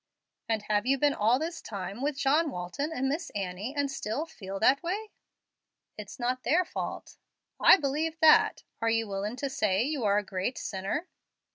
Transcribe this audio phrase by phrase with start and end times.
[0.49, 4.25] "And have you been all this time with John Walton and Miss Annie and still
[4.25, 5.11] feel that way?"
[5.95, 7.17] "It's not their fault."
[7.59, 8.63] "I believe that.
[8.81, 11.07] Are you willin' to say you are a great sinner?"